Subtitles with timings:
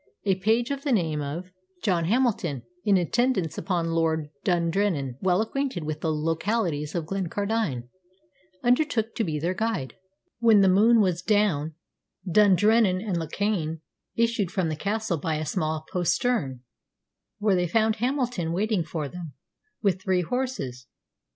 [0.23, 1.51] A page of the name of
[1.83, 7.87] John Hamilton, in attendance upon Lord Dundrennan, well acquainted with the localities of Glencardine,
[8.63, 9.93] undertook to be their guide.
[10.39, 11.75] When the moon was down,
[12.27, 13.81] Dundrennan and Lochan
[14.15, 16.61] issued from the castle by a small postern,
[17.37, 19.33] where they found Hamilton waiting for them
[19.83, 20.87] with three horses.